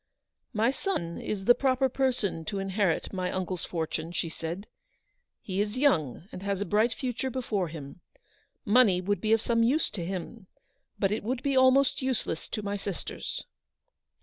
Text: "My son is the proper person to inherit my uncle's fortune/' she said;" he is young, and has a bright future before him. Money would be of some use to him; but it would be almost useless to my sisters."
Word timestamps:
"My 0.51 0.71
son 0.71 1.19
is 1.19 1.45
the 1.45 1.53
proper 1.53 1.87
person 1.87 2.43
to 2.45 2.57
inherit 2.57 3.13
my 3.13 3.31
uncle's 3.31 3.67
fortune/' 3.67 4.15
she 4.15 4.29
said;" 4.29 4.65
he 5.43 5.61
is 5.61 5.77
young, 5.77 6.27
and 6.31 6.41
has 6.41 6.59
a 6.59 6.65
bright 6.65 6.91
future 6.91 7.29
before 7.29 7.67
him. 7.67 8.01
Money 8.65 8.99
would 8.99 9.21
be 9.21 9.31
of 9.31 9.41
some 9.41 9.61
use 9.61 9.91
to 9.91 10.03
him; 10.03 10.47
but 10.97 11.11
it 11.11 11.21
would 11.23 11.43
be 11.43 11.55
almost 11.55 12.01
useless 12.01 12.49
to 12.49 12.63
my 12.63 12.77
sisters." 12.77 13.43